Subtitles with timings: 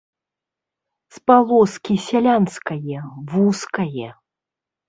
[1.17, 2.99] З палоскі сялянскае,
[3.35, 4.09] вузкае.